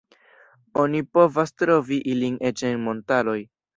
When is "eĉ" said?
2.51-2.65